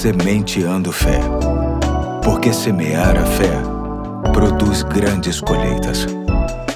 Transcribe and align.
Sementeando 0.00 0.90
Fé. 0.92 1.20
Porque 2.24 2.54
semear 2.54 3.18
a 3.18 3.26
fé 3.26 3.52
produz 4.32 4.82
grandes 4.82 5.42
colheitas. 5.42 6.06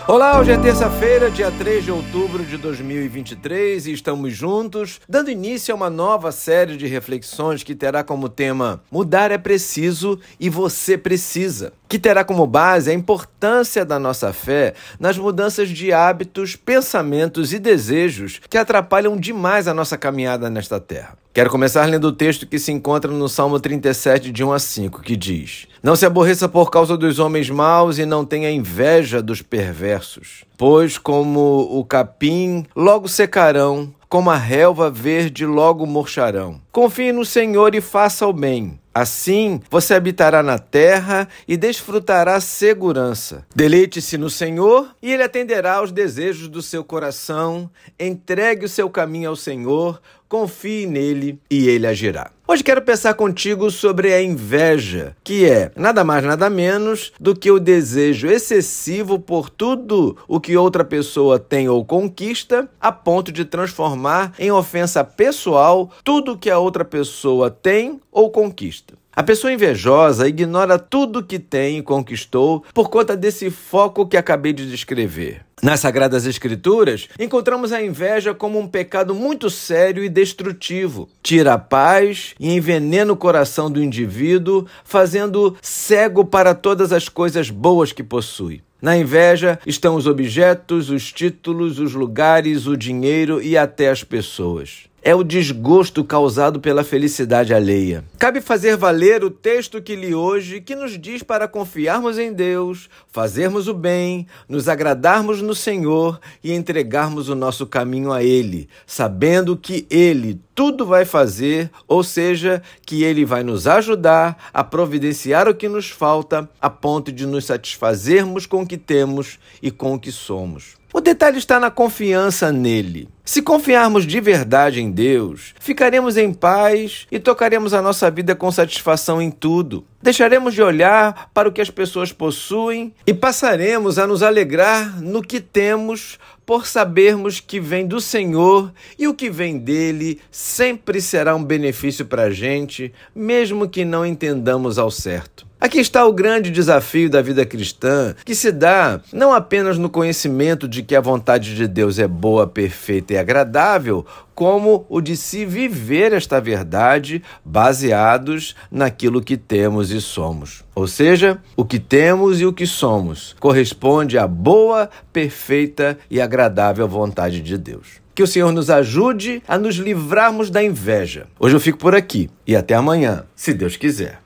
Olá, 0.06 0.38
hoje 0.38 0.52
é 0.52 0.58
terça-feira, 0.58 1.30
dia 1.30 1.50
3 1.50 1.84
de 1.84 1.90
outubro 1.90 2.44
de 2.44 2.58
2023 2.58 3.86
e 3.86 3.92
estamos 3.94 4.36
juntos, 4.36 5.00
dando 5.08 5.30
início 5.30 5.72
a 5.72 5.76
uma 5.76 5.88
nova 5.88 6.30
série 6.30 6.76
de 6.76 6.86
reflexões 6.86 7.62
que 7.62 7.74
terá 7.74 8.04
como 8.04 8.28
tema 8.28 8.82
Mudar 8.90 9.30
é 9.30 9.38
preciso 9.38 10.20
e 10.38 10.50
você 10.50 10.98
precisa, 10.98 11.72
que 11.94 11.98
terá 12.00 12.24
como 12.24 12.44
base 12.44 12.90
a 12.90 12.92
importância 12.92 13.84
da 13.84 14.00
nossa 14.00 14.32
fé 14.32 14.74
nas 14.98 15.16
mudanças 15.16 15.68
de 15.68 15.92
hábitos, 15.92 16.56
pensamentos 16.56 17.52
e 17.52 17.58
desejos 17.60 18.40
que 18.50 18.58
atrapalham 18.58 19.16
demais 19.16 19.68
a 19.68 19.74
nossa 19.74 19.96
caminhada 19.96 20.50
nesta 20.50 20.80
terra. 20.80 21.16
Quero 21.32 21.50
começar 21.50 21.84
lendo 21.84 22.08
o 22.08 22.12
texto 22.12 22.48
que 22.48 22.58
se 22.58 22.72
encontra 22.72 23.12
no 23.12 23.28
Salmo 23.28 23.60
37, 23.60 24.32
de 24.32 24.42
1 24.42 24.52
a 24.52 24.58
5, 24.58 25.02
que 25.02 25.14
diz: 25.14 25.68
Não 25.84 25.94
se 25.94 26.04
aborreça 26.04 26.48
por 26.48 26.68
causa 26.68 26.96
dos 26.96 27.20
homens 27.20 27.48
maus 27.48 27.96
e 27.96 28.04
não 28.04 28.24
tenha 28.24 28.50
inveja 28.50 29.22
dos 29.22 29.40
perversos, 29.40 30.44
pois, 30.58 30.98
como 30.98 31.78
o 31.78 31.84
capim, 31.84 32.66
logo 32.74 33.06
secarão, 33.06 33.94
como 34.08 34.30
a 34.30 34.36
relva 34.36 34.90
verde, 34.90 35.46
logo 35.46 35.86
murcharão. 35.86 36.60
Confie 36.72 37.12
no 37.12 37.24
Senhor 37.24 37.72
e 37.72 37.80
faça 37.80 38.26
o 38.26 38.32
bem. 38.32 38.80
Assim 38.94 39.60
você 39.68 39.94
habitará 39.94 40.40
na 40.40 40.56
terra 40.56 41.28
e 41.48 41.56
desfrutará 41.56 42.40
segurança. 42.40 43.44
Deleite-se 43.54 44.16
no 44.16 44.30
Senhor 44.30 44.94
e 45.02 45.12
Ele 45.12 45.24
atenderá 45.24 45.78
aos 45.78 45.90
desejos 45.90 46.46
do 46.46 46.62
seu 46.62 46.84
coração. 46.84 47.68
Entregue 47.98 48.66
o 48.66 48.68
seu 48.68 48.88
caminho 48.88 49.30
ao 49.30 49.36
Senhor, 49.36 50.00
confie 50.28 50.86
nele 50.86 51.40
e 51.50 51.68
Ele 51.68 51.88
agirá. 51.88 52.30
Hoje 52.46 52.62
quero 52.62 52.82
pensar 52.82 53.14
contigo 53.14 53.70
sobre 53.70 54.12
a 54.12 54.22
inveja, 54.22 55.16
que 55.24 55.46
é 55.46 55.72
nada 55.74 56.04
mais 56.04 56.22
nada 56.22 56.50
menos 56.50 57.10
do 57.18 57.34
que 57.34 57.50
o 57.50 57.58
desejo 57.58 58.26
excessivo 58.26 59.18
por 59.18 59.48
tudo 59.48 60.14
o 60.28 60.38
que 60.38 60.54
outra 60.54 60.84
pessoa 60.84 61.38
tem 61.38 61.70
ou 61.70 61.82
conquista, 61.86 62.68
a 62.78 62.92
ponto 62.92 63.32
de 63.32 63.46
transformar 63.46 64.34
em 64.38 64.52
ofensa 64.52 65.02
pessoal 65.02 65.90
tudo 66.04 66.36
que 66.36 66.50
a 66.50 66.58
outra 66.58 66.84
pessoa 66.84 67.50
tem 67.50 67.98
ou 68.12 68.30
conquista. 68.30 68.92
A 69.16 69.22
pessoa 69.22 69.52
invejosa 69.52 70.26
ignora 70.26 70.76
tudo 70.76 71.22
que 71.22 71.38
tem 71.38 71.78
e 71.78 71.82
conquistou 71.82 72.64
por 72.74 72.90
conta 72.90 73.16
desse 73.16 73.48
foco 73.48 74.08
que 74.08 74.16
acabei 74.16 74.52
de 74.52 74.68
descrever. 74.68 75.42
Nas 75.62 75.78
Sagradas 75.78 76.26
Escrituras, 76.26 77.08
encontramos 77.16 77.72
a 77.72 77.80
inveja 77.80 78.34
como 78.34 78.58
um 78.58 78.66
pecado 78.66 79.14
muito 79.14 79.48
sério 79.48 80.02
e 80.02 80.08
destrutivo. 80.08 81.08
Tira 81.22 81.54
a 81.54 81.58
paz 81.58 82.34
e 82.40 82.50
envenena 82.56 83.12
o 83.12 83.16
coração 83.16 83.70
do 83.70 83.80
indivíduo, 83.80 84.66
fazendo 84.82 85.56
cego 85.62 86.24
para 86.24 86.52
todas 86.52 86.92
as 86.92 87.08
coisas 87.08 87.50
boas 87.50 87.92
que 87.92 88.02
possui. 88.02 88.62
Na 88.82 88.96
inveja 88.96 89.60
estão 89.64 89.94
os 89.94 90.08
objetos, 90.08 90.90
os 90.90 91.12
títulos, 91.12 91.78
os 91.78 91.94
lugares, 91.94 92.66
o 92.66 92.76
dinheiro 92.76 93.40
e 93.40 93.56
até 93.56 93.90
as 93.90 94.02
pessoas 94.02 94.92
é 95.04 95.14
o 95.14 95.22
desgosto 95.22 96.02
causado 96.02 96.58
pela 96.58 96.82
felicidade 96.82 97.52
alheia. 97.52 98.02
Cabe 98.18 98.40
fazer 98.40 98.74
valer 98.74 99.22
o 99.22 99.30
texto 99.30 99.82
que 99.82 99.94
li 99.94 100.14
hoje, 100.14 100.62
que 100.62 100.74
nos 100.74 100.98
diz 100.98 101.22
para 101.22 101.46
confiarmos 101.46 102.18
em 102.18 102.32
Deus, 102.32 102.88
fazermos 103.06 103.68
o 103.68 103.74
bem, 103.74 104.26
nos 104.48 104.66
agradarmos 104.66 105.42
no 105.42 105.54
Senhor 105.54 106.18
e 106.42 106.54
entregarmos 106.54 107.28
o 107.28 107.34
nosso 107.34 107.66
caminho 107.66 108.10
a 108.10 108.24
Ele, 108.24 108.66
sabendo 108.86 109.58
que 109.58 109.86
Ele 109.90 110.40
tudo 110.54 110.86
vai 110.86 111.04
fazer, 111.04 111.70
ou 111.86 112.02
seja, 112.02 112.62
que 112.86 113.04
Ele 113.04 113.26
vai 113.26 113.42
nos 113.42 113.66
ajudar 113.66 114.50
a 114.54 114.64
providenciar 114.64 115.46
o 115.48 115.54
que 115.54 115.68
nos 115.68 115.90
falta, 115.90 116.48
a 116.58 116.70
ponto 116.70 117.12
de 117.12 117.26
nos 117.26 117.44
satisfazermos 117.44 118.46
com 118.46 118.62
o 118.62 118.66
que 118.66 118.78
temos 118.78 119.38
e 119.60 119.70
com 119.70 119.94
o 119.94 120.00
que 120.00 120.10
somos. 120.10 120.76
O 120.94 121.00
detalhe 121.00 121.38
está 121.38 121.60
na 121.60 121.70
confiança 121.70 122.50
nele. 122.50 123.08
Se 123.26 123.40
confiarmos 123.40 124.06
de 124.06 124.20
verdade 124.20 124.82
em 124.82 124.90
Deus, 124.90 125.54
ficaremos 125.58 126.18
em 126.18 126.30
paz 126.30 127.06
e 127.10 127.18
tocaremos 127.18 127.72
a 127.72 127.80
nossa 127.80 128.10
vida 128.10 128.36
com 128.36 128.52
satisfação 128.52 129.20
em 129.20 129.30
tudo. 129.30 129.82
Deixaremos 130.02 130.52
de 130.52 130.60
olhar 130.60 131.30
para 131.32 131.48
o 131.48 131.52
que 131.52 131.62
as 131.62 131.70
pessoas 131.70 132.12
possuem 132.12 132.92
e 133.06 133.14
passaremos 133.14 133.98
a 133.98 134.06
nos 134.06 134.22
alegrar 134.22 135.00
no 135.00 135.22
que 135.22 135.40
temos, 135.40 136.18
por 136.44 136.66
sabermos 136.66 137.40
que 137.40 137.58
vem 137.58 137.86
do 137.86 137.98
Senhor 137.98 138.70
e 138.98 139.08
o 139.08 139.14
que 139.14 139.30
vem 139.30 139.56
dele 139.56 140.20
sempre 140.30 141.00
será 141.00 141.34
um 141.34 141.42
benefício 141.42 142.04
para 142.04 142.24
a 142.24 142.30
gente, 142.30 142.92
mesmo 143.14 143.66
que 143.66 143.86
não 143.86 144.04
entendamos 144.04 144.78
ao 144.78 144.90
certo. 144.90 145.46
Aqui 145.64 145.78
está 145.78 146.04
o 146.04 146.12
grande 146.12 146.50
desafio 146.50 147.08
da 147.08 147.22
vida 147.22 147.42
cristã, 147.46 148.14
que 148.22 148.34
se 148.34 148.52
dá 148.52 149.00
não 149.10 149.32
apenas 149.32 149.78
no 149.78 149.88
conhecimento 149.88 150.68
de 150.68 150.82
que 150.82 150.94
a 150.94 151.00
vontade 151.00 151.56
de 151.56 151.66
Deus 151.66 151.98
é 151.98 152.06
boa, 152.06 152.46
perfeita 152.46 153.14
e 153.14 153.16
agradável, 153.16 154.04
como 154.34 154.84
o 154.90 155.00
de 155.00 155.16
se 155.16 155.46
viver 155.46 156.12
esta 156.12 156.38
verdade 156.38 157.22
baseados 157.42 158.54
naquilo 158.70 159.22
que 159.22 159.38
temos 159.38 159.90
e 159.90 160.02
somos. 160.02 160.62
Ou 160.74 160.86
seja, 160.86 161.38
o 161.56 161.64
que 161.64 161.78
temos 161.78 162.42
e 162.42 162.44
o 162.44 162.52
que 162.52 162.66
somos 162.66 163.34
corresponde 163.40 164.18
à 164.18 164.26
boa, 164.26 164.90
perfeita 165.14 165.98
e 166.10 166.20
agradável 166.20 166.86
vontade 166.86 167.40
de 167.40 167.56
Deus. 167.56 168.02
Que 168.14 168.22
o 168.22 168.26
Senhor 168.26 168.52
nos 168.52 168.68
ajude 168.68 169.42
a 169.48 169.56
nos 169.56 169.76
livrarmos 169.76 170.50
da 170.50 170.62
inveja. 170.62 171.26
Hoje 171.40 171.56
eu 171.56 171.60
fico 171.60 171.78
por 171.78 171.94
aqui 171.94 172.28
e 172.46 172.54
até 172.54 172.74
amanhã, 172.74 173.24
se 173.34 173.54
Deus 173.54 173.78
quiser. 173.78 174.22